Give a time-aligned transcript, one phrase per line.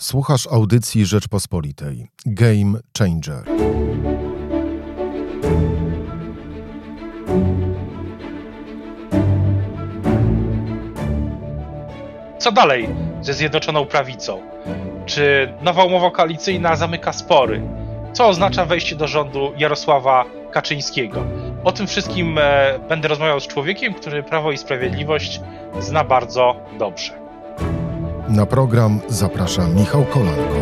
[0.00, 2.06] Słuchasz audycji Rzeczpospolitej.
[2.26, 3.44] Game Changer.
[12.38, 12.88] Co dalej
[13.20, 14.40] ze Zjednoczoną Prawicą?
[15.06, 17.62] Czy nowa umowa koalicyjna zamyka spory?
[18.12, 21.24] Co oznacza wejście do rządu Jarosława Kaczyńskiego?
[21.64, 25.40] O tym wszystkim e, będę rozmawiał z człowiekiem, który Prawo i Sprawiedliwość
[25.80, 27.19] zna bardzo dobrze.
[28.30, 30.54] Na program zaprasza Michał Kolanko.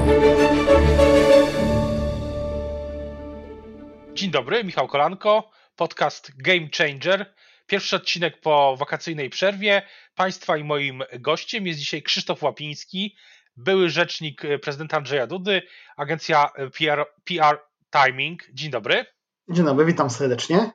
[4.14, 7.34] Dzień dobry, Michał Kolanko, podcast Game Changer.
[7.66, 9.82] Pierwszy odcinek po wakacyjnej przerwie.
[10.14, 13.16] Państwa i moim gościem jest dzisiaj Krzysztof Łapiński,
[13.56, 15.62] były rzecznik prezydenta Andrzeja Dudy,
[15.96, 17.58] agencja PR, PR
[17.90, 18.42] Timing.
[18.52, 19.06] Dzień dobry.
[19.48, 20.70] Dzień dobry, witam serdecznie.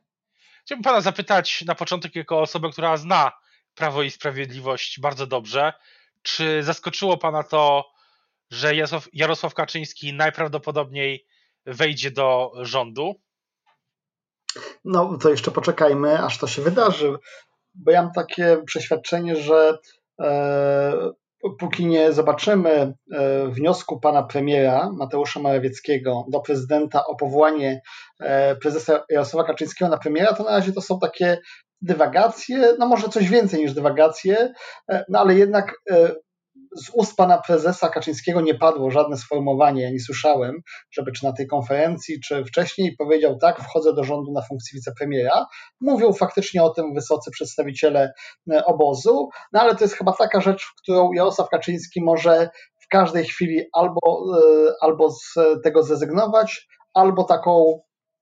[0.65, 3.31] Chciałbym pana zapytać na początek, jako osobę, która zna
[3.75, 5.73] Prawo i Sprawiedliwość bardzo dobrze,
[6.23, 7.85] czy zaskoczyło Pana to,
[8.51, 8.73] że
[9.13, 11.27] Jarosław, Kaczyński najprawdopodobniej
[11.65, 13.15] wejdzie do rządu?
[14.85, 17.17] No to jeszcze poczekajmy, aż to się wydarzy,
[17.73, 19.77] bo ja mam takie przeświadczenie, że
[20.21, 21.11] e,
[21.59, 22.69] póki nie zobaczymy
[23.11, 27.81] e, wniosku pana premiera Mateusza Morawieckiego do prezydenta o powołanie
[28.19, 31.37] e, prezesa Jarosława Kaczyńskiego na premiera, to na razie to są takie
[31.83, 34.53] dywagacje, no może coś więcej niż dywagacje,
[34.91, 36.15] e, no ale jednak e,
[36.75, 41.33] z ust pana prezesa Kaczyńskiego nie padło żadne sformułowanie, ja nie słyszałem, żeby czy na
[41.33, 45.45] tej konferencji, czy wcześniej powiedział tak, wchodzę do rządu na funkcję wicepremiera.
[45.81, 48.13] Mówią faktycznie o tym wysocy przedstawiciele
[48.51, 52.87] e, obozu, no ale to jest chyba taka rzecz, w którą Jarosław Kaczyński może w
[52.87, 54.25] każdej chwili albo,
[54.81, 57.79] albo z tego zrezygnować, albo taką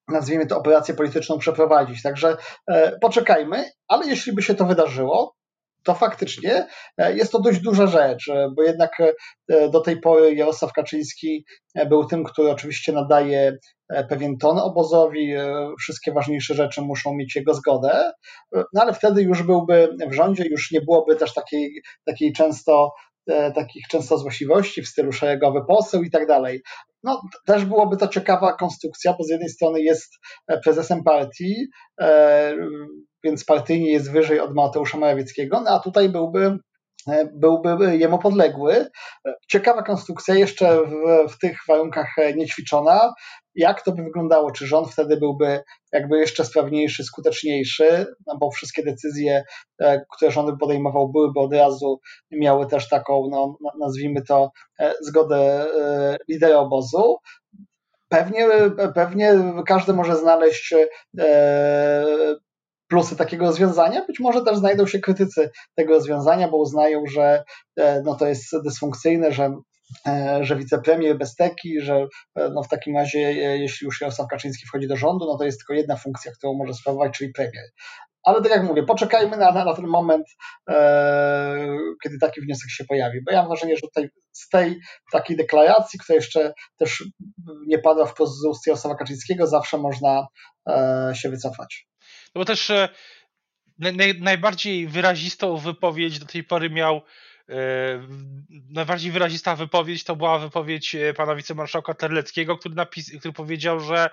[0.08, 2.02] nazwijmy to, operację polityczną przeprowadzić.
[2.02, 5.36] Także e, poczekajmy, ale jeśli by się to wydarzyło,
[5.84, 8.92] to faktycznie e, jest to dość duża rzecz, e, bo jednak
[9.72, 11.46] do tej pory Jarosław Kaczyński
[11.90, 13.58] był tym, który oczywiście nadaje
[14.10, 15.34] pewien ton obozowi,
[15.80, 18.12] wszystkie ważniejsze rzeczy muszą mieć jego zgodę,
[18.52, 22.92] no ale wtedy już byłby w rządzie, już nie byłoby też takiej, takiej często
[23.56, 26.62] takich często złośliwości w stylu szeregowy poseł i tak dalej.
[27.04, 30.14] No, też byłoby to ciekawa konstrukcja, bo z jednej strony jest
[30.48, 31.68] e, prezesem partii,
[32.02, 32.56] e,
[33.24, 36.58] więc partyjnie jest wyżej od Mateusza Morawieckiego, no a tutaj byłby
[37.08, 38.86] e, byłby jemu podległy.
[39.48, 40.92] Ciekawa konstrukcja, jeszcze w,
[41.34, 43.14] w, tych warunkach niećwiczona.
[43.56, 44.52] Jak to by wyglądało?
[44.52, 48.06] Czy rząd wtedy byłby jakby jeszcze sprawniejszy, skuteczniejszy?
[48.28, 49.44] No bo wszystkie decyzje,
[50.16, 52.00] które rząd podejmował, byłyby od razu
[52.32, 54.52] miały też taką, no, nazwijmy to,
[55.02, 55.66] zgodę
[56.30, 57.18] lidera obozu.
[58.10, 58.48] Pewnie,
[58.94, 60.74] pewnie każdy może znaleźć
[62.92, 64.06] plusy takiego rozwiązania.
[64.06, 67.44] Być może też znajdą się krytycy tego rozwiązania, bo uznają, że
[67.78, 69.62] e, no, to jest dysfunkcyjne, że e,
[70.42, 74.88] że wicepremier bez teki, że e, no w takim razie, jeśli już Jarosław Kaczyński wchodzi
[74.88, 77.66] do rządu, no to jest tylko jedna funkcja, którą może sprawować, czyli premier.
[78.24, 80.26] Ale tak jak mówię, poczekajmy na, na ten moment,
[80.70, 84.80] e, kiedy taki wniosek się pojawi, bo ja mam wrażenie, że tutaj z tej
[85.12, 87.04] takiej deklaracji, która jeszcze też
[87.68, 90.28] nie padła w z ust Jarosława Kaczyńskiego, zawsze można
[90.70, 91.88] e, się wycofać.
[92.36, 92.90] No bo też e,
[93.80, 97.02] naj, najbardziej wyrazistą wypowiedź do tej pory miał e,
[98.70, 104.10] najbardziej wyrazista wypowiedź to była wypowiedź e, pana wicemarszałka Terleckiego, który, napis, który powiedział, że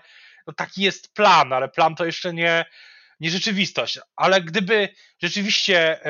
[0.46, 2.64] no taki jest plan, ale plan to jeszcze nie,
[3.20, 3.98] nie rzeczywistość.
[4.16, 4.88] Ale gdyby
[5.22, 6.00] rzeczywiście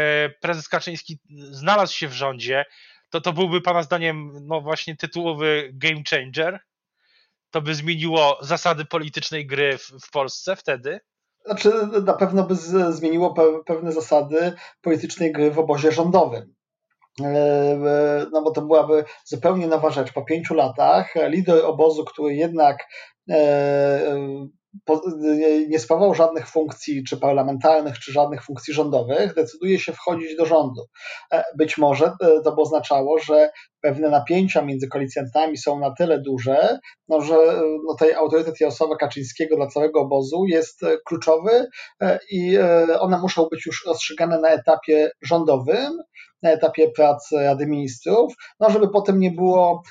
[0.40, 1.18] prezes Kaczyński
[1.50, 2.64] znalazł się w rządzie,
[3.10, 6.60] to to byłby pana zdaniem no właśnie tytułowy game changer?
[7.50, 11.00] To by zmieniło zasady politycznej gry w, w Polsce wtedy?
[11.44, 11.72] Znaczy,
[12.04, 12.54] na pewno by
[12.90, 13.34] zmieniło
[13.66, 16.54] pewne zasady politycznej gry w obozie rządowym.
[17.20, 20.12] E, e, no bo to byłaby zupełnie nowa rzecz.
[20.12, 22.78] Po pięciu latach lider obozu, który jednak
[23.30, 24.16] e,
[25.68, 30.82] nie sprawował żadnych funkcji, czy parlamentarnych, czy żadnych funkcji rządowych, decyduje się wchodzić do rządu.
[31.58, 32.12] Być może
[32.44, 33.50] to by oznaczało, że
[33.80, 36.78] pewne napięcia między koalicjantami są na tyle duże,
[37.08, 37.36] no, że
[37.86, 41.66] no, tej autorytet Jarosława Kaczyńskiego dla całego obozu jest e, kluczowy
[42.02, 45.98] e, i e, one muszą być już rozstrzygane na etapie rządowym,
[46.42, 49.82] na etapie prac Rady Ministrów, no żeby potem nie było,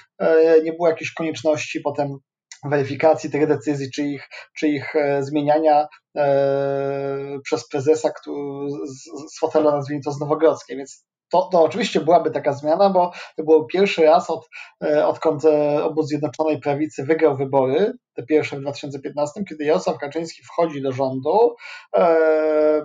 [0.63, 2.17] nie było jakiejś konieczności potem
[2.65, 4.27] weryfikacji tych decyzji, czy ich,
[4.57, 5.87] czy ich zmieniania
[6.17, 10.77] e, przez prezesa który, z, z fotela, nazwijmy to, z Nowogrodzkiej.
[10.77, 14.49] Więc to, to oczywiście byłaby taka zmiana, bo to był pierwszy raz, od,
[14.83, 20.43] e, odkąd e, obóz Zjednoczonej Prawicy wygrał wybory, te pierwsze w 2015, kiedy Jarosław Kaczyński
[20.43, 21.55] wchodzi do rządu,
[21.97, 22.81] e,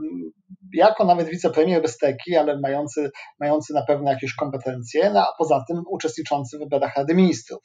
[0.74, 3.10] jako nawet wicepremier bez teki, ale mający,
[3.40, 7.62] mający na pewno jakieś kompetencje, no, a poza tym uczestniczący w wyborach Rady Ministrów.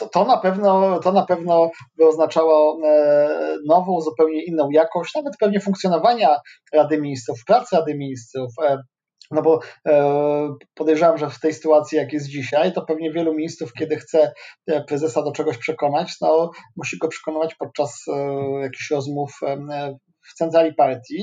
[0.00, 2.80] To, to, na pewno, to na pewno by oznaczało
[3.68, 6.36] nową, zupełnie inną jakość, nawet pewnie funkcjonowania
[6.72, 8.52] Rady Ministrów, pracy Rady Ministrów,
[9.30, 13.72] no bo e, podejrzewam, że w tej sytuacji, jak jest dzisiaj, to pewnie wielu ministrów,
[13.72, 14.32] kiedy chce
[14.66, 19.32] e, prezesa do czegoś przekonać, no musi go przekonywać podczas e, jakichś rozmów
[20.30, 21.22] w centrali partii.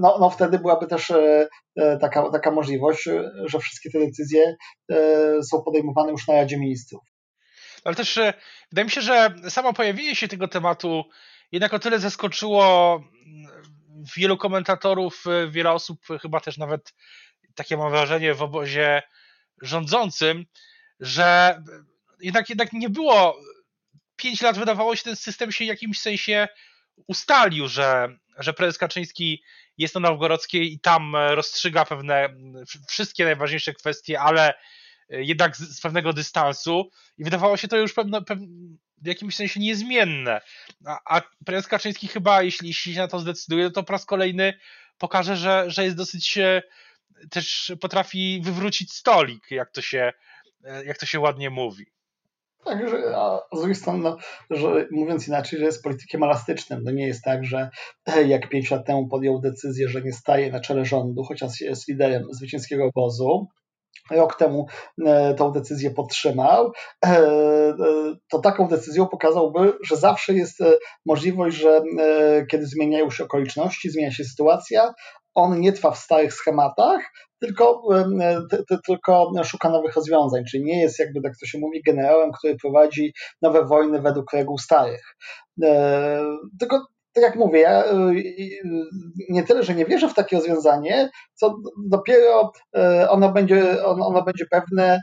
[0.00, 1.12] No, no wtedy byłaby też
[2.00, 3.08] taka, taka możliwość,
[3.44, 4.56] że wszystkie te decyzje
[5.42, 7.02] są podejmowane już na Radzie Ministrów.
[7.84, 8.18] Ale też
[8.70, 11.04] wydaje mi się, że samo pojawienie się tego tematu
[11.54, 13.00] jednak o tyle zaskoczyło
[14.16, 16.94] wielu komentatorów, wiele osób, chyba też nawet
[17.54, 19.02] takie mam wrażenie w obozie
[19.62, 20.46] rządzącym,
[21.00, 21.58] że
[22.20, 23.40] jednak, jednak nie było.
[24.16, 26.48] Pięć lat wydawało się, ten system się w jakimś sensie
[27.06, 28.08] ustalił, że,
[28.38, 29.42] że prezes Kaczyński
[29.78, 32.28] jest na Nowgorodzkiej i tam rozstrzyga pewne
[32.88, 34.54] wszystkie najważniejsze kwestie, ale
[35.08, 38.46] jednak z, z pewnego dystansu i wydawało się to już pewne, pewne,
[39.02, 40.40] w jakimś sensie niezmienne.
[40.86, 44.54] A, a prezes Kaczyński chyba, jeśli, jeśli się na to zdecyduje, to po raz kolejny
[44.98, 46.38] pokaże, że, że jest dosyć
[47.30, 50.12] też potrafi wywrócić stolik, jak to się,
[50.84, 51.86] jak to się ładnie mówi.
[52.64, 54.16] Tak, że, a z drugiej strony, no,
[54.50, 56.80] że mówiąc inaczej, że jest politykiem elastycznym.
[56.84, 57.70] No nie jest tak, że
[58.26, 62.24] jak pięć lat temu podjął decyzję, że nie staje na czele rządu, chociaż jest liderem
[62.30, 63.48] zwycięskiego obozu,
[64.10, 64.66] rok temu
[65.06, 66.72] e, tą decyzję podtrzymał,
[67.06, 67.74] e, e,
[68.30, 70.58] to taką decyzją pokazałby, że zawsze jest
[71.06, 71.82] możliwość, że
[72.50, 74.94] kiedy zmieniają się okoliczności, zmienia się sytuacja,
[75.34, 77.00] on nie trwa w starych schematach,
[77.40, 77.82] tylko,
[78.86, 83.14] tylko szuka nowych rozwiązań, czyli nie jest jakby, tak to się mówi, generałem, który prowadzi
[83.42, 85.16] nowe wojny według reguł starych.
[86.60, 87.84] Tylko tak jak mówię, ja
[89.28, 91.56] nie tyle, że nie wierzę w takie rozwiązanie, co
[91.90, 92.52] dopiero
[93.08, 95.00] ono będzie, ono będzie pewne,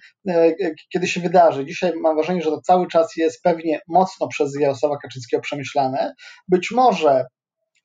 [0.93, 1.65] kiedy się wydarzy.
[1.65, 6.13] Dzisiaj mam wrażenie, że to cały czas jest pewnie mocno przez Jarosława Kaczyńskiego przemyślane.
[6.47, 7.25] Być może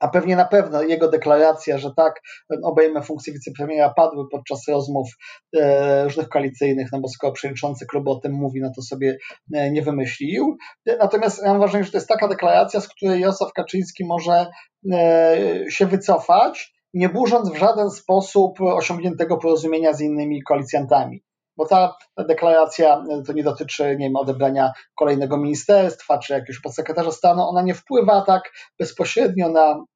[0.00, 2.20] a pewnie na pewno jego deklaracja, że tak,
[2.62, 5.08] obejmę funkcję wicepremiera, padły podczas rozmów
[5.56, 9.19] e, różnych koalicyjnych, no bo skoro przewodniczący klubu o tym mówi, no to sobie
[9.54, 10.56] e, nie wymyślił.
[10.98, 14.46] Natomiast mam wrażenie, że to jest taka deklaracja, z której Jarosław Kaczyński może
[14.93, 21.25] e, się wycofać, nie burząc w żaden sposób osiągniętego porozumienia z innymi koalicjantami
[21.56, 27.43] bo ta deklaracja to nie dotyczy nie wiem, odebrania kolejnego ministerstwa czy jakiegoś podsekretarza stanu,
[27.43, 29.85] ona nie wpływa tak bezpośrednio na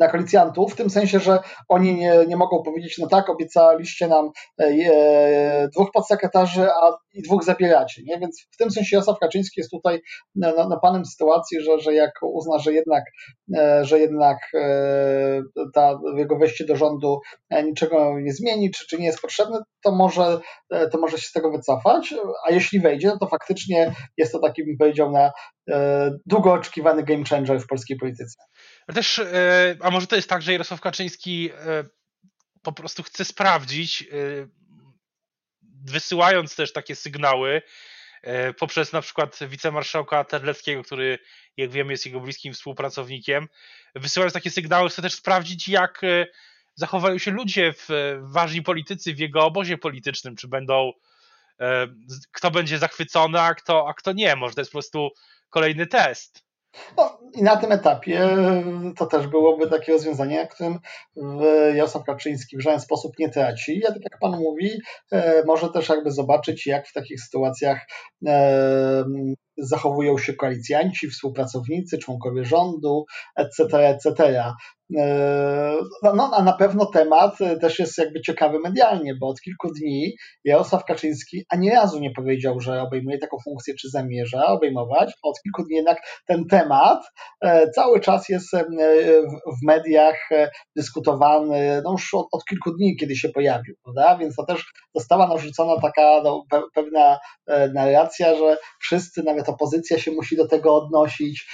[0.00, 1.38] na koalicjantów, w tym sensie, że
[1.68, 4.30] oni nie, nie mogą powiedzieć, no tak, obiecaliście nam
[4.60, 8.18] e, e, dwóch podsekretarzy, a i dwóch zabieracie, nie?
[8.18, 10.00] Więc w tym sensie Jasław Kaczyński jest tutaj
[10.34, 13.04] no, no, panem sytuacji, że, że jak uzna, że jednak,
[13.82, 14.38] że jednak
[15.74, 17.20] ta, jego wejście do rządu
[17.64, 20.40] niczego nie zmieni, czy, czy nie jest potrzebne, to może,
[20.92, 22.14] to może się z tego wycofać,
[22.46, 25.30] a jeśli wejdzie, no to faktycznie jest to taki, bym powiedział, na
[26.26, 28.34] długo oczekiwany game changer w polskiej polityce.
[28.86, 31.84] Ale też, e, a może to jest tak, że Jarosław Kaczyński e,
[32.62, 34.06] po prostu chce sprawdzić, e,
[35.84, 37.62] wysyłając też takie sygnały
[38.58, 41.18] poprzez na przykład wicemarszałka Terleckiego, który
[41.56, 43.48] jak wiemy jest jego bliskim współpracownikiem,
[43.94, 46.00] wysyłając takie sygnały chce też sprawdzić jak
[46.74, 47.88] zachowają się ludzie, w,
[48.20, 50.92] ważni politycy w jego obozie politycznym, czy będą
[52.32, 54.36] kto będzie zachwycony, a kto, a kto nie.
[54.36, 55.10] Może to jest po prostu
[55.52, 56.44] kolejny test.
[56.96, 58.62] No, I na tym etapie e,
[58.96, 60.78] to też byłoby takie rozwiązanie, którym
[61.74, 63.82] Jarosław Kaczyński w żaden sposób nie traci.
[63.86, 64.70] A tak jak Pan mówi,
[65.12, 67.86] e, może też jakby zobaczyć, jak w takich sytuacjach
[68.26, 69.04] e,
[69.56, 73.04] zachowują się koalicjanci, współpracownicy, członkowie rządu,
[73.36, 74.44] etc., etc.
[74.98, 79.68] E, no, no, a na pewno temat też jest jakby ciekawy medialnie, bo od kilku
[79.72, 80.12] dni
[80.44, 85.12] Jarosław Kaczyński ani razu nie powiedział, że obejmuje taką funkcję, czy zamierza obejmować.
[85.22, 87.02] Od kilku dni jednak ten temat
[87.40, 88.64] e, cały czas jest e,
[89.62, 90.28] w mediach
[90.76, 94.18] dyskutowany, no już od, od kilku dni, kiedy się pojawił, prawda?
[94.18, 96.44] Więc to też została narzucona taka no,
[96.74, 97.18] pewna
[97.74, 101.46] narracja, że wszyscy, nawet opozycja się musi do tego odnosić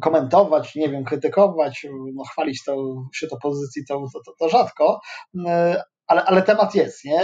[0.00, 2.76] komentować, nie wiem, krytykować, no, chwalić to,
[3.14, 5.00] wśród opozycji to, to, to rzadko,
[6.06, 7.22] ale, ale temat jest, nie?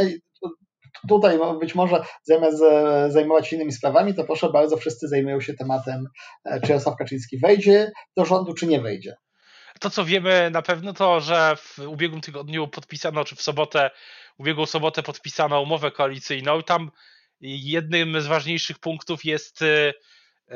[1.09, 2.59] Tutaj być może zamiast
[3.09, 6.07] zajmować się innymi sprawami, to proszę bardzo, wszyscy zajmują się tematem,
[6.45, 9.14] e, czy Jarosław Kaczyński wejdzie do rządu, czy nie wejdzie.
[9.81, 13.90] to, co wiemy na pewno, to, że w ubiegłym tygodniu podpisano, czy w sobotę,
[14.38, 16.62] ubiegłą sobotę podpisano umowę koalicyjną.
[16.62, 16.90] Tam
[17.41, 19.95] jednym z ważniejszych punktów jest, y,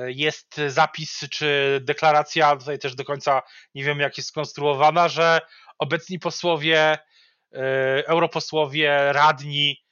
[0.06, 3.42] jest zapis, czy deklaracja, tutaj też do końca
[3.74, 5.40] nie wiem, jak jest skonstruowana, że
[5.78, 7.58] obecni posłowie, y,
[8.06, 9.84] europosłowie, radni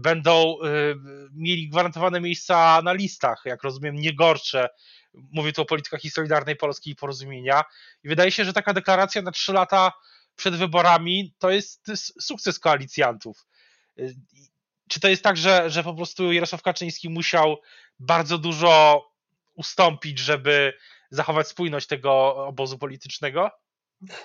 [0.00, 0.96] będą y,
[1.32, 4.68] mieli gwarantowane miejsca na listach, jak rozumiem, nie gorsze
[5.14, 7.64] Mówię tu o politykach i Solidarnej Polski i Porozumienia.
[8.04, 9.92] I wydaje się, że taka deklaracja na trzy lata
[10.36, 11.90] przed wyborami to jest
[12.20, 13.46] sukces koalicjantów.
[14.88, 17.56] Czy to jest tak, że, że po prostu Jarosław Kaczyński musiał
[17.98, 19.02] bardzo dużo
[19.54, 20.72] ustąpić, żeby
[21.10, 23.50] zachować spójność tego obozu politycznego?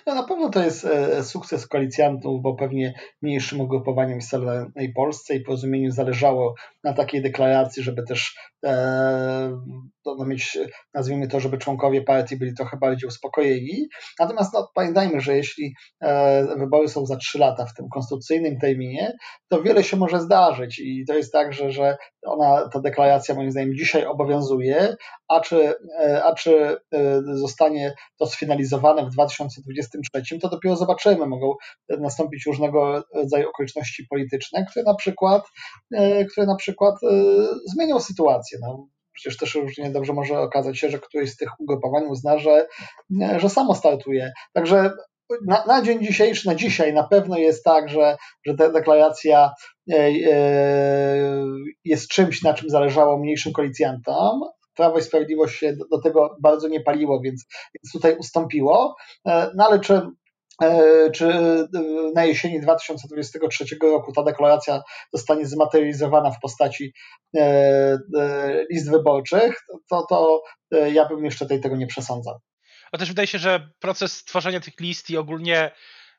[0.06, 5.36] No na pewno to jest e, sukces koalicjantów, bo pewnie mniejszym ugrupowaniom w Solidarnej Polsce
[5.36, 9.62] i porozumieniu zależało na takiej deklaracji, żeby też e,
[10.06, 10.58] no, mieć,
[10.94, 13.88] nazwijmy to, żeby członkowie partii byli trochę bardziej uspokojeni.
[14.20, 19.14] Natomiast no, pamiętajmy, że jeśli e, wybory są za trzy lata w tym konstytucyjnym terminie,
[19.50, 23.52] to wiele się może zdarzyć i to jest tak, że, że ona, ta deklaracja moim
[23.52, 24.96] zdaniem dzisiaj obowiązuje,
[25.28, 31.26] a czy, e, a czy e, zostanie to sfinalizowane w 2023, to dopiero zobaczymy.
[31.26, 31.54] Mogą
[31.90, 35.44] nastąpić różnego rodzaju okoliczności polityczne, które na przykład,
[36.32, 36.96] które na przykład
[37.66, 38.58] zmienią sytuację.
[38.62, 42.68] No, przecież też różnie dobrze może okazać się, że któryś z tych ugrupowań uzna, że,
[43.38, 44.32] że samo startuje.
[44.54, 44.92] Także
[45.46, 49.52] na, na, dzień dzisiejszy, na dzisiaj na pewno jest tak, że, że ta deklaracja
[49.92, 50.12] e, e,
[51.86, 54.42] jest czymś, na czym zależało mniejszym koalicjantom.
[54.76, 58.96] Prawo i Sprawiedliwość się do, do tego bardzo nie paliło, więc, więc tutaj ustąpiło.
[59.28, 60.02] E, no ale czy
[61.14, 61.68] czy e,
[62.16, 64.82] na jesieni 2023 roku ta deklaracja
[65.14, 66.94] zostanie zmaterializowana w postaci
[67.38, 67.98] e,
[68.72, 70.44] list wyborczych, to, to
[70.94, 72.40] ja bym jeszcze tej, tego nie przesądzał.
[72.92, 75.72] A też wydaje się, że proces tworzenia tych list i ogólnie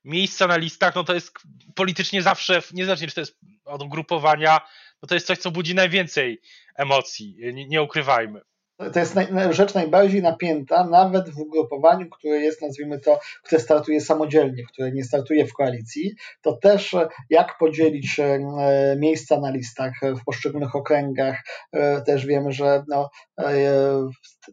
[0.05, 1.33] miejsca na listach, no to jest
[1.75, 4.61] politycznie zawsze, niezależnie czy to jest od ugrupowania,
[5.03, 6.41] no to jest coś, co budzi najwięcej
[6.77, 8.41] emocji, nie, nie ukrywajmy
[8.77, 9.17] to jest
[9.51, 15.05] rzecz najbardziej napięta, nawet w ugrupowaniu, które jest, nazwijmy to, które startuje samodzielnie, które nie
[15.05, 18.39] startuje w koalicji, to też e, jak podzielić e,
[18.99, 21.43] miejsca na listach w poszczególnych okręgach.
[21.73, 23.11] E, też wiemy, że no,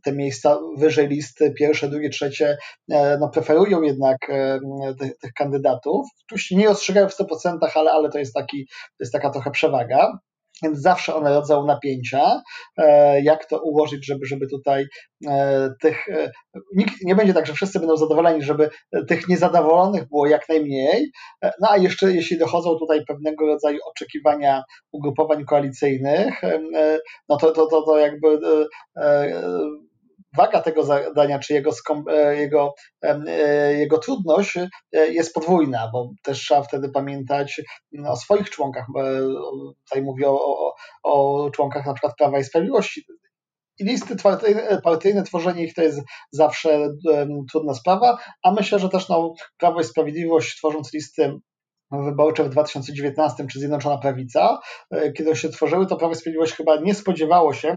[0.03, 2.57] te miejsca wyżej listy, pierwsze, drugie, trzecie,
[3.19, 4.17] no, preferują jednak
[4.99, 6.07] tych, tych kandydatów.
[6.29, 9.51] Tu się nie rozstrzygają w 100%, ale, ale to, jest taki, to jest taka trochę
[9.51, 10.19] przewaga
[10.63, 12.41] więc zawsze one rodzą napięcia,
[12.77, 14.85] e, jak to ułożyć, żeby, żeby tutaj
[15.27, 16.31] e, tych, e,
[16.75, 18.69] nikt nie będzie tak, że wszyscy będą zadowoleni, żeby
[19.07, 25.45] tych niezadowolonych było jak najmniej, no a jeszcze jeśli dochodzą tutaj pewnego rodzaju oczekiwania ugrupowań
[25.45, 26.41] koalicyjnych,
[27.29, 28.39] no to, to, to, to jakby
[30.37, 31.71] waga tego zadania, czy jego,
[32.09, 37.61] e, jego, e, jego trudność e, jest podwójna, bo też trzeba wtedy pamiętać
[38.07, 38.85] o swoich członkach.
[39.85, 43.05] Tutaj mówię o, o, o członkach na przykład Prawa i Sprawiedliwości.
[43.79, 44.15] I listy
[44.83, 46.89] partyjne, tworzenie ich to jest zawsze
[47.51, 51.33] trudna sprawa, a myślę, że też no, Prawo i Sprawiedliwość tworząc listy
[51.91, 54.59] wyborcze w 2019 czy Zjednoczona Prawica,
[55.17, 57.75] kiedy się tworzyły, to Prawo i Sprawiedliwość chyba nie spodziewało się,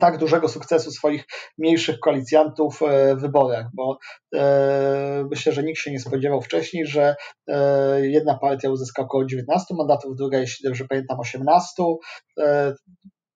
[0.00, 1.24] tak dużego sukcesu swoich
[1.58, 3.98] mniejszych koalicjantów e, w wyborach, bo
[4.34, 7.16] e, myślę, że nikt się nie spodziewał wcześniej, że
[7.48, 11.82] e, jedna partia uzyska około 19 mandatów, druga, jeśli dobrze pamiętam, 18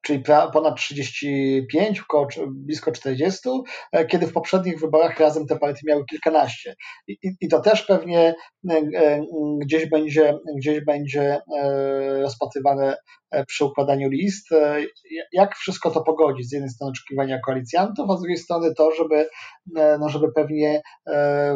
[0.05, 3.49] czyli ponad 35, około, blisko 40,
[3.93, 6.75] e, kiedy w poprzednich wyborach razem te partie miały kilkanaście.
[7.09, 8.35] I, i to też pewnie
[8.71, 9.23] e, e,
[9.61, 11.41] gdzieś będzie, gdzieś będzie
[12.23, 12.97] rozpatrywane
[13.47, 14.49] przy układaniu list,
[15.33, 16.49] jak wszystko to pogodzić.
[16.49, 19.29] Z jednej strony oczekiwania koalicjantów, a z drugiej strony to, żeby,
[20.01, 20.83] no żeby pewnie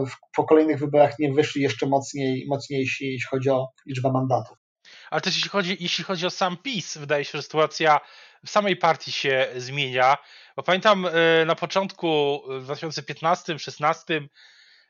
[0.07, 4.67] w, po kolejnych wyborach nie wyszli jeszcze mocniej, mocniejsi, jeśli chodzi o liczbę mandatów.
[5.10, 8.00] Ale też jeśli chodzi, jeśli chodzi o sam PiS, wydaje się, że sytuacja
[8.46, 10.16] w samej partii się zmienia.
[10.56, 11.10] Bo pamiętam e,
[11.44, 14.28] na początku w 2015-16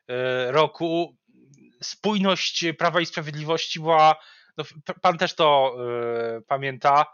[0.08, 1.16] e, roku
[1.82, 4.16] spójność Prawa i Sprawiedliwości była,
[4.56, 4.64] no,
[5.02, 5.76] pan też to
[6.37, 7.06] e, pamięta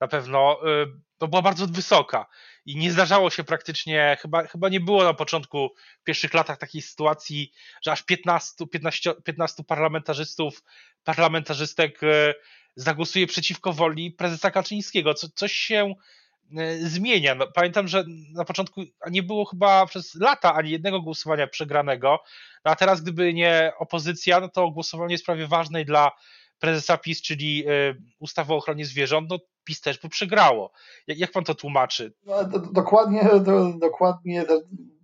[0.00, 0.60] na pewno,
[1.18, 2.26] to była bardzo wysoka
[2.66, 6.82] i nie zdarzało się praktycznie, chyba, chyba nie było na początku, w pierwszych latach takiej
[6.82, 7.52] sytuacji,
[7.82, 10.62] że aż 15, 15, 15 parlamentarzystów,
[11.04, 12.00] parlamentarzystek
[12.76, 15.14] zagłosuje przeciwko woli prezesa Kaczyńskiego.
[15.14, 15.94] Co, coś się
[16.56, 17.34] e, zmienia.
[17.34, 22.22] No, pamiętam, że na początku nie było chyba przez lata ani jednego głosowania przegranego,
[22.64, 26.10] no a teraz gdyby nie opozycja, no to głosowanie w sprawie ważnej dla
[26.62, 30.72] prezesa PiS, czyli e, ustawy o ochronie zwierząt, no PiS też by przegrało.
[31.06, 32.12] Jak, jak pan to tłumaczy?
[32.26, 33.30] No, dokładnie,
[33.78, 34.44] dokładnie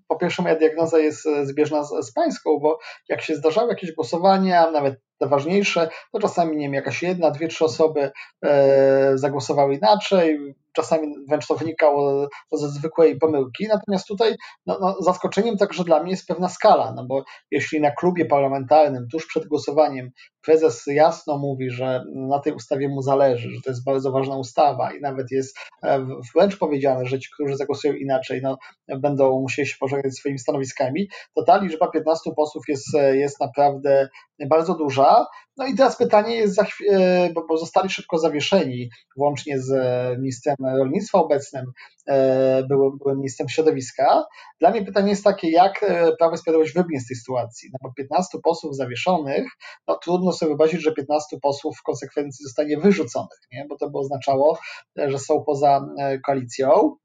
[0.09, 4.71] po pierwsze moja diagnoza jest zbieżna z, z pańską, bo jak się zdarzały jakieś głosowania,
[4.71, 8.11] nawet te ważniejsze, to czasami nie wiem, jakaś jedna, dwie, trzy osoby
[8.45, 13.67] e, zagłosowały inaczej, czasami wręcz to wynikało ze zwykłej pomyłki.
[13.69, 14.35] Natomiast tutaj
[14.67, 19.07] no, no, zaskoczeniem także dla mnie jest pewna skala, no bo jeśli na klubie parlamentarnym
[19.13, 20.11] tuż przed głosowaniem
[20.49, 24.93] prezes jasno mówi, że na tej ustawie mu zależy, że to jest bardzo ważna ustawa
[24.93, 28.59] i nawet jest e, wręcz powiedziane, że ci, którzy zagłosują inaczej, no,
[28.99, 34.09] będą musieli się pożegnać swoimi stanowiskami, to ta liczba 15 posłów jest, jest naprawdę
[34.49, 35.27] bardzo duża.
[35.59, 36.61] No i teraz pytanie jest,
[36.91, 39.71] e, bo zostali szybko zawieszeni, włącznie z
[40.19, 41.73] ministrem rolnictwa obecnym,
[42.09, 44.25] e, byłem, byłem ministrem środowiska.
[44.61, 45.85] Dla mnie pytanie jest takie, jak
[46.19, 47.71] Prawo i Sprawiedliwość wybiegnie z tej sytuacji?
[47.73, 49.47] No bo 15 posłów zawieszonych,
[49.89, 53.67] no trudno sobie wyobrazić, że 15 posłów w konsekwencji zostanie wyrzuconych, nie?
[53.69, 54.59] bo to by oznaczało,
[54.97, 56.97] że są poza e, koalicją.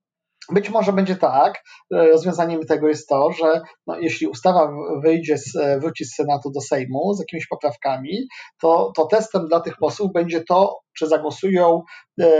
[0.52, 1.64] Być może będzie tak.
[1.94, 4.72] E, rozwiązaniem tego jest to, że no, jeśli ustawa
[5.04, 8.28] wyjdzie z, e, wróci z Senatu do Sejmu z jakimiś poprawkami,
[8.62, 11.82] to, to testem dla tych posłów będzie to, czy zagłosują,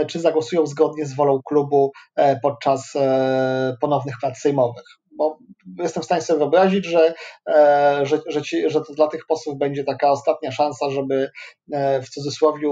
[0.06, 1.92] czy zagłosują zgodnie z wolą klubu
[2.42, 2.92] podczas
[3.80, 4.84] ponownych prac sejmowych
[5.16, 5.38] bo
[5.78, 7.14] jestem w stanie sobie wyobrazić, że,
[7.48, 11.30] e, że, że, ci, że to dla tych posłów będzie taka ostatnia szansa, żeby
[11.72, 12.68] e, w cudzysłowie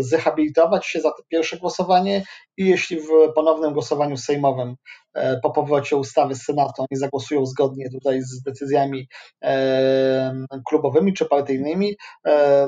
[0.00, 2.24] zrehabilitować się za to pierwsze głosowanie
[2.56, 4.76] i jeśli w ponownym głosowaniu sejmowym
[5.14, 9.08] e, po powrocie ustawy z Senatu nie zagłosują zgodnie tutaj z decyzjami
[10.68, 11.96] klubowymi czy partyjnymi,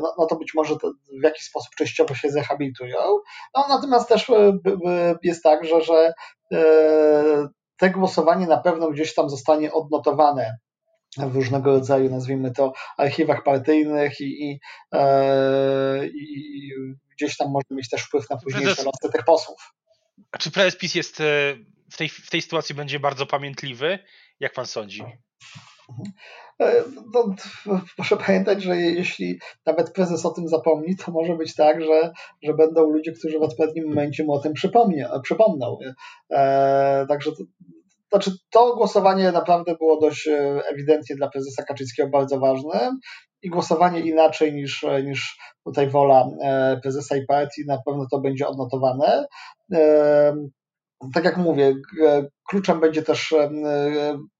[0.02, 2.98] no, no to być może to w jakiś sposób częściowo się zrehabilitują.
[3.56, 4.30] No, natomiast też
[5.22, 6.12] jest tak, że, że
[7.82, 10.58] te głosowanie na pewno gdzieś tam zostanie odnotowane
[11.16, 14.60] w różnego rodzaju, nazwijmy to, archiwach partyjnych i, i,
[14.92, 16.70] e, i
[17.16, 19.74] gdzieś tam może mieć też wpływ na późniejsze losy tych posłów.
[20.32, 21.24] A czy prezes PiS jest e,
[21.92, 23.98] w tej, w tej sytuacji będzie bardzo pamiętliwy?
[24.40, 25.04] Jak pan sądzi?
[26.60, 26.82] E,
[27.14, 27.34] no,
[27.96, 32.54] proszę pamiętać, że jeśli nawet prezes o tym zapomni, to może być tak, że, że
[32.54, 34.52] będą ludzie, którzy w odpowiednim momencie mu o tym
[35.22, 35.78] przypomną.
[36.30, 37.44] E, także to,
[38.10, 42.96] znaczy, to głosowanie naprawdę było dość e, ewidentnie dla prezesa Kaczyńskiego bardzo ważne
[43.42, 46.28] i głosowanie inaczej niż, niż tutaj wola
[46.82, 49.26] prezesa i partii na pewno to będzie odnotowane
[51.14, 51.74] tak jak mówię,
[52.48, 53.50] kluczem będzie też e,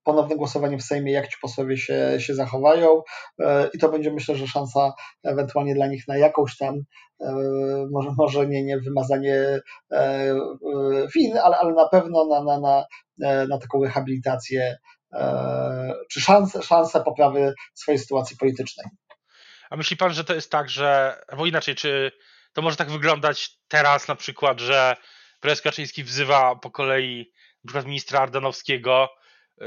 [0.04, 3.02] ponowne głosowanie w Sejmie, jak ci posłowie się, się zachowają
[3.38, 4.92] e, i to będzie myślę, że szansa
[5.24, 6.74] ewentualnie dla nich na jakąś tam,
[7.20, 7.34] e,
[7.90, 9.60] może, może nie, nie wymazanie
[11.14, 12.84] win, ale, ale na pewno na, na, na,
[13.46, 14.76] na taką rehabilitację
[16.10, 18.86] czy szansę, szansę poprawy swojej sytuacji politycznej.
[19.70, 22.12] A myśli pan, że to jest tak, że, albo inaczej, czy
[22.52, 24.96] to może tak wyglądać teraz na przykład, że
[25.42, 27.32] prezes Kaczyński wzywa po kolei
[27.64, 29.08] na przykład ministra Ardanowskiego,
[29.62, 29.64] y,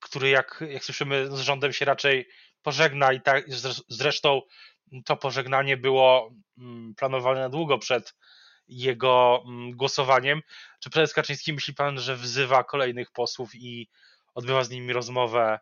[0.00, 2.28] który jak, jak słyszymy z rządem się raczej
[2.62, 3.44] pożegna i tak
[3.88, 4.42] zresztą
[5.04, 8.14] to pożegnanie było mm, planowane na długo przed
[8.68, 10.42] jego mm, głosowaniem.
[10.80, 13.88] Czy prezes Kaczyński myśli pan, że wzywa kolejnych posłów i
[14.34, 15.58] odbywa z nimi rozmowę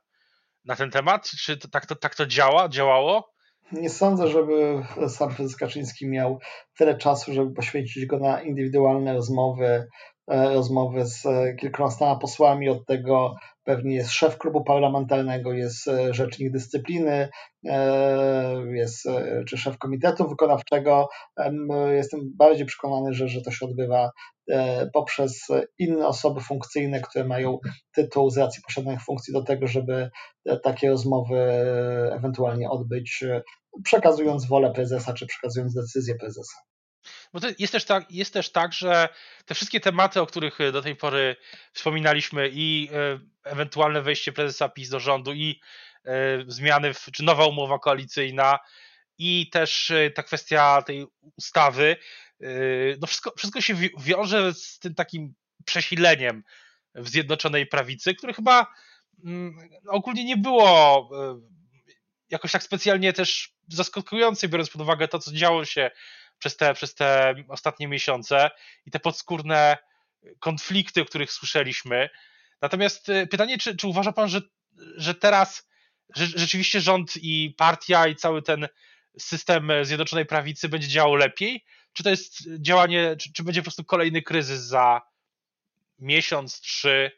[0.65, 1.31] na ten temat?
[1.31, 3.33] Czy to, tak, to, tak to działa, działało?
[3.73, 6.39] Nie sądzę, żeby sam prezes Kaczyński miał
[6.79, 9.87] tyle czasu, żeby poświęcić go na indywidualne rozmowy,
[10.31, 11.23] e, rozmowy z
[11.61, 12.69] kilkunastoma posłami.
[12.69, 17.29] Od tego pewnie jest szef klubu parlamentarnego, jest e, rzecznik dyscypliny,
[17.67, 19.09] e, jest
[19.49, 21.09] czy szef komitetu wykonawczego.
[21.93, 24.11] Jestem bardziej przekonany, że, że to się odbywa
[24.93, 27.59] poprzez inne osoby funkcyjne, które mają
[27.95, 30.11] tytuł z racji posiadanych funkcji do tego, żeby
[30.63, 31.39] takie rozmowy
[32.13, 33.25] ewentualnie odbyć
[33.85, 36.57] przekazując wolę prezesa, czy przekazując decyzję prezesa.
[37.33, 39.09] Bo jest też, tak, jest też tak, że
[39.47, 41.37] te wszystkie tematy, o których do tej pory
[41.73, 45.61] wspominaliśmy i e, ewentualne wejście prezesa PiS do rządu i
[46.05, 48.59] e, zmiany, w, czy nowa umowa koalicyjna
[49.19, 51.07] i też e, ta kwestia tej
[51.37, 51.97] ustawy,
[53.01, 56.43] no wszystko, wszystko się wiąże z tym takim przesileniem
[56.95, 58.67] w Zjednoczonej Prawicy, które chyba
[59.25, 61.11] mm, ogólnie nie było
[62.31, 65.91] jakoś tak specjalnie też zaskakujące, biorąc pod uwagę to, co działo się
[66.39, 68.51] przez te, przez te ostatnie miesiące
[68.87, 69.79] i te podskórne
[70.39, 72.09] konflikty, o których słyszeliśmy.
[72.61, 74.41] Natomiast y, pytanie, czy, czy uważa pan, że,
[74.97, 75.71] że teraz
[76.17, 78.69] że, rzeczywiście rząd i partia i cały ten
[79.19, 81.65] system Zjednoczonej Prawicy będzie działał lepiej?
[81.93, 85.03] Czy to jest działanie, czy, czy będzie po prostu kolejny kryzys za
[85.99, 87.11] miesiąc, trzy,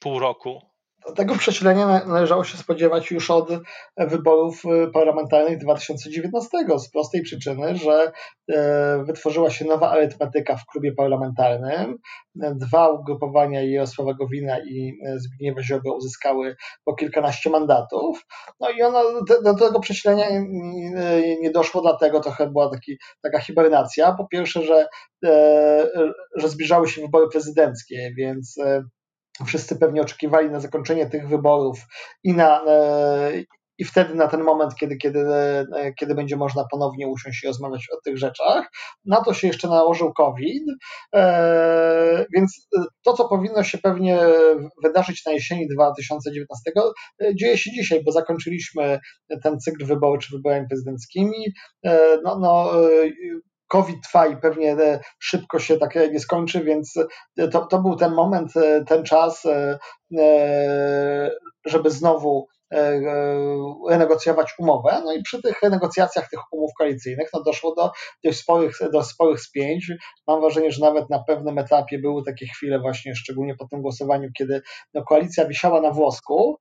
[0.00, 0.73] pół roku?
[1.16, 3.48] Tego przesilenia należało się spodziewać już od
[3.96, 8.12] wyborów y, parlamentarnych 2019 z prostej przyczyny, że
[8.52, 11.98] e, wytworzyła się nowa arytmetyka w klubie parlamentarnym.
[12.34, 18.26] Dwa ugrupowania Jarosława Gowina i e, Zbigniewa Ziobro uzyskały po kilkanaście mandatów.
[18.60, 19.02] No i ono,
[19.44, 20.26] do tego przesilenia
[21.40, 24.12] nie doszło, dlatego trochę była taki, taka hibernacja.
[24.12, 24.86] Po pierwsze, że,
[25.24, 28.58] e, że zbliżały się wybory prezydenckie, więc
[29.46, 31.78] wszyscy pewnie oczekiwali na zakończenie tych wyborów
[32.24, 33.32] i na, e,
[33.78, 37.86] i wtedy na ten moment, kiedy, kiedy, e, kiedy będzie można ponownie usiąść i rozmawiać
[37.92, 38.70] o tych rzeczach.
[39.04, 40.62] Na to się jeszcze nałożył COVID,
[41.14, 42.68] e, więc
[43.04, 44.18] to, co powinno się pewnie
[44.82, 46.72] wydarzyć na jesieni 2019,
[47.34, 48.98] dzieje się dzisiaj, bo zakończyliśmy
[49.42, 51.52] ten cykl wyborczy wyborami prezydenckimi.
[52.24, 52.72] No, no,
[53.68, 56.94] COVID trwa i pewnie e, szybko się tak nie skończy, więc
[57.38, 59.42] e, to, to był ten moment, e, ten czas,
[61.66, 62.46] żeby znowu
[63.88, 65.02] renegocjować umowę.
[65.04, 67.90] No i przy tych negocjacjach tych umów koalicyjnych no doszło do
[68.24, 69.92] dość sporych, do sporych spięć.
[70.26, 74.28] Mam wrażenie, że nawet na pewnym etapie były takie chwile właśnie, szczególnie po tym głosowaniu,
[74.38, 74.62] kiedy
[74.94, 76.58] no, koalicja wisiała na włosku,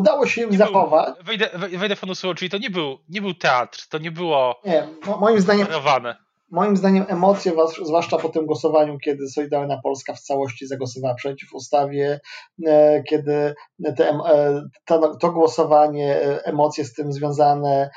[0.00, 1.14] udało się im zachować.
[1.22, 4.60] wejdę, wejdę panu słowo, czyli to nie był, nie był teatr, to nie było.
[4.64, 4.88] Nie,
[5.20, 5.66] moim zdaniem.
[6.50, 7.52] Moim zdaniem emocje,
[7.84, 12.20] zwłaszcza po tym głosowaniu, kiedy Solidarna Polska w całości zagłosowała przeciw ustawie,
[12.66, 13.54] e, kiedy
[13.96, 17.90] te, e, to, to głosowanie, e, emocje z tym związane,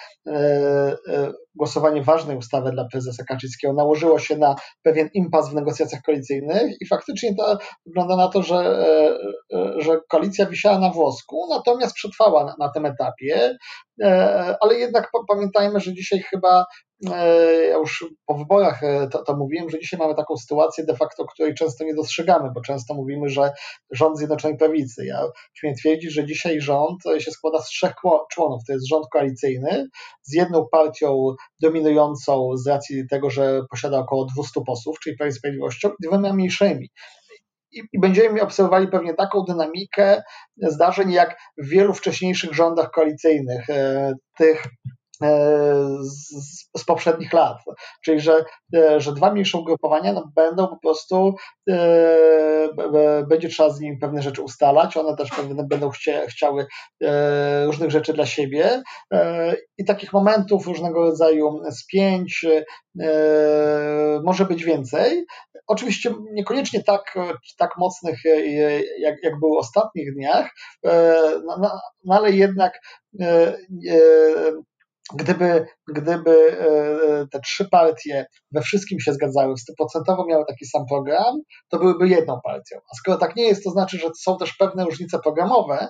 [1.55, 6.87] głosowanie ważnej ustawy dla prezesa Kaczyńskiego nałożyło się na pewien impas w negocjacjach koalicyjnych i
[6.87, 8.85] faktycznie to wygląda na to, że,
[9.77, 13.57] że koalicja wisiała na włosku, natomiast przetrwała na, na tym etapie,
[14.61, 16.65] ale jednak pamiętajmy, że dzisiaj chyba
[17.69, 21.25] ja już po wyborach e, to, to, mówiłem, że dzisiaj mamy taką sytuację de facto,
[21.25, 23.51] której często nie dostrzegamy, bo często mówimy, że
[23.91, 25.05] rząd Zjednoczonej Prawicy.
[25.05, 27.93] Ja śmiem twierdzić, że dzisiaj rząd się składa z trzech
[28.31, 28.61] członów.
[28.67, 29.87] To jest rząd koalicyjny
[30.21, 35.89] z jedną partią dominującą z racji tego, że posiada około 200 posłów, czyli Prawie Sprawiedliwością,
[35.89, 36.89] i dwoma mniejszymi
[37.93, 40.23] i będziemy obserwowali pewnie taką dynamikę
[40.57, 45.02] zdarzeń jak w wielu wcześniejszych rządach koalicyjnych, e, tych E,
[46.01, 47.57] z, z, poprzednich lat.
[48.05, 51.36] Czyli, że, e, że dwa mniejsze ugrupowania no, będą po prostu,
[51.69, 56.67] e, będzie trzeba z nimi pewne rzeczy ustalać, one też pewne będą chcie, chciały
[57.03, 58.81] e, różnych rzeczy dla siebie
[59.13, 62.45] e, i takich momentów różnego rodzaju spięć
[62.99, 65.25] e, może być więcej.
[65.67, 67.15] Oczywiście niekoniecznie tak,
[67.57, 68.19] tak mocnych,
[68.99, 70.49] jak, jak było w ostatnich dniach,
[71.45, 72.79] no, no, no ale jednak
[75.13, 76.67] Gdyby, gdyby e,
[77.21, 82.07] e, te trzy partie we wszystkim się zgadzały, stuprocentowo miały taki sam program, to byłyby
[82.07, 82.77] jedną partią.
[82.91, 85.87] A skoro tak nie jest, to znaczy, że są też pewne różnice programowe,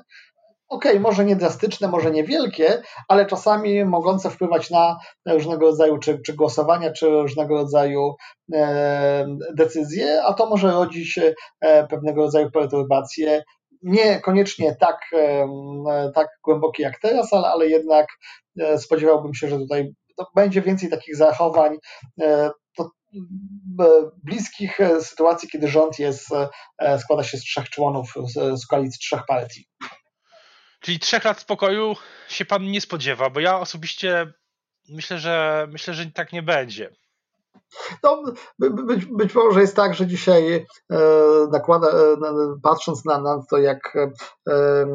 [0.74, 4.98] okej, okay, może nie drastyczne, może niewielkie, ale czasami mogące wpływać na
[5.28, 8.16] różnego rodzaju czy, czy głosowania, czy różnego rodzaju
[8.54, 11.20] e, decyzje, a to może rodzić
[11.62, 13.44] e, pewnego rodzaju perturbacje,
[13.84, 15.00] niekoniecznie tak,
[16.16, 18.08] tak głębokie jak teraz, ale, ale jednak
[18.60, 19.94] e, spodziewałbym się, że tutaj
[20.36, 21.78] będzie więcej takich zachowań
[22.22, 22.86] e, e,
[24.24, 26.28] bliskich sytuacji, kiedy rząd jest,
[27.00, 28.14] składa się z trzech członów,
[28.54, 29.68] z koalicji trzech partii.
[30.80, 31.96] Czyli trzech lat spokoju
[32.28, 34.34] się pan nie spodziewa, bo ja osobiście
[34.90, 36.90] myślę, że myślę, że tak nie będzie.
[38.04, 38.24] No,
[38.60, 40.98] być, być może jest tak, że dzisiaj e,
[41.52, 42.18] nakłada, e,
[42.64, 43.96] patrząc na, na to, jak
[44.48, 44.86] e,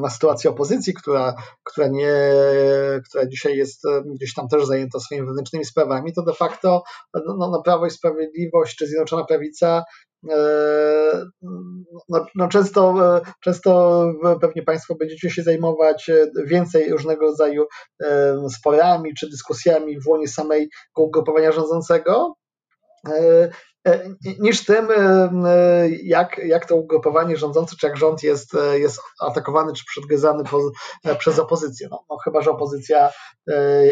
[0.00, 2.12] na sytuację opozycji, która, która, nie,
[3.08, 6.82] która dzisiaj jest gdzieś tam też zajęta swoimi wewnętrznymi sprawami, to de facto
[7.26, 9.84] no, no, Prawo i Sprawiedliwość czy Zjednoczona Prawica
[12.08, 12.94] no, no, często,
[13.40, 14.04] często
[14.40, 16.10] pewnie Państwo będziecie się zajmować
[16.46, 17.64] więcej różnego rodzaju
[18.50, 22.43] sporami czy dyskusjami w łonie samej ugrupowania rządzącego, E, e,
[24.38, 29.84] niż tym, e, jak, jak to ugrupowanie rządzące, czy jak rząd jest, jest atakowany, czy
[29.86, 30.70] przedgryzany po,
[31.18, 31.88] przez opozycję.
[31.90, 33.10] No, no, chyba, że opozycja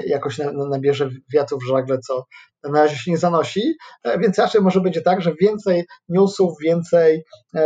[0.07, 0.39] jakoś
[0.71, 2.25] nabierze wiatru w żagle, co
[2.63, 3.75] na razie się nie zanosi,
[4.19, 7.25] więc raczej może będzie tak, że więcej newsów, więcej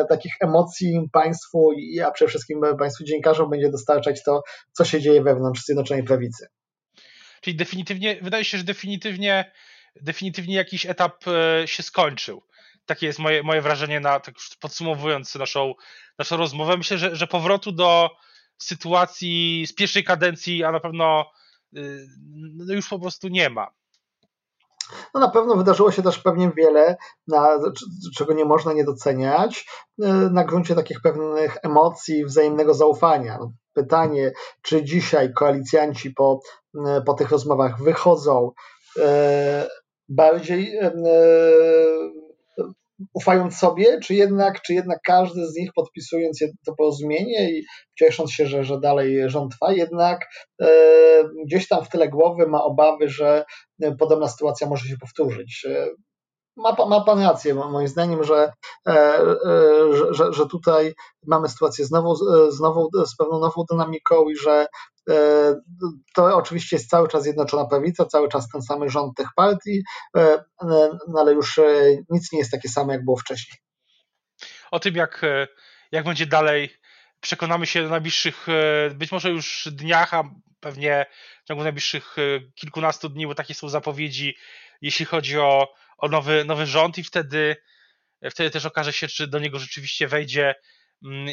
[0.08, 1.70] takich emocji państwu,
[2.06, 6.46] a przede wszystkim państwu dziennikarzom będzie dostarczać to, co się dzieje wewnątrz Zjednoczonej Prawicy.
[7.40, 9.52] Czyli definitywnie, wydaje się, że definitywnie
[10.02, 12.42] definitywnie jakiś etap e, się skończył.
[12.86, 15.74] Takie jest moje, moje wrażenie, na, tak już podsumowując naszą,
[16.18, 16.76] naszą rozmowę.
[16.76, 18.10] Myślę, że, że powrotu do
[18.58, 21.30] sytuacji z pierwszej kadencji, a na pewno
[21.76, 22.06] y,
[22.56, 23.70] no już po prostu nie ma.
[25.14, 27.58] No na pewno wydarzyło się też pewnie wiele, na,
[28.16, 29.66] czego nie można nie doceniać,
[30.30, 33.38] na gruncie takich pewnych emocji, wzajemnego zaufania.
[33.72, 34.32] Pytanie,
[34.62, 36.40] czy dzisiaj koalicjanci po,
[37.06, 38.52] po tych rozmowach wychodzą
[40.08, 40.78] bardziej
[43.14, 47.64] ufając sobie, czy jednak, czy jednak każdy z nich podpisując to porozumienie i
[47.98, 50.26] ciesząc się, że, że dalej rząd trwa, jednak
[50.62, 50.68] e,
[51.46, 53.44] gdzieś tam w tyle głowy ma obawy, że
[53.98, 55.66] podobna sytuacja może się powtórzyć.
[55.68, 55.86] E,
[56.56, 58.52] ma, ma Pan rację, moim zdaniem, że,
[58.88, 59.34] e, e,
[60.10, 60.94] że, że tutaj
[61.26, 62.14] mamy sytuację znowu,
[62.50, 64.66] znowu z pewną nową dynamiką i że
[66.14, 69.82] to oczywiście jest cały czas Zjednoczona Prawica, cały czas ten sam rząd tych partii,
[71.08, 71.60] no ale już
[72.10, 73.58] nic nie jest takie samo, jak było wcześniej.
[74.70, 75.22] O tym, jak,
[75.92, 76.76] jak będzie dalej,
[77.20, 78.46] przekonamy się w najbliższych,
[78.94, 81.06] być może już dniach, a pewnie
[81.44, 82.16] w ciągu najbliższych
[82.54, 84.36] kilkunastu dni, bo takie są zapowiedzi,
[84.80, 87.56] jeśli chodzi o, o nowy, nowy rząd i wtedy,
[88.30, 90.54] wtedy też okaże się, czy do niego rzeczywiście wejdzie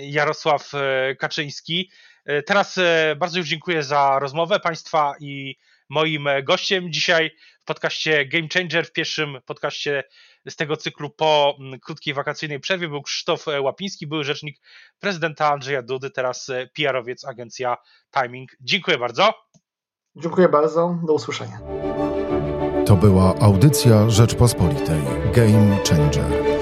[0.01, 0.71] Jarosław
[1.19, 1.89] Kaczyński.
[2.25, 5.55] E, teraz e, bardzo już dziękuję za rozmowę Państwa i
[5.89, 10.03] moim gościem dzisiaj w podcaście Game Changer, w pierwszym podcaście
[10.47, 14.57] z tego cyklu po mm, krótkiej wakacyjnej przerwie był Krzysztof Łapiński, były rzecznik
[14.99, 17.77] prezydenta Andrzeja Dudy, teraz e, PR-owiec agencja
[18.11, 18.51] Timing.
[18.61, 19.33] Dziękuję bardzo.
[20.15, 21.59] Dziękuję bardzo, do usłyszenia.
[22.85, 25.01] To była audycja Rzeczpospolitej
[25.33, 26.52] Game Changer.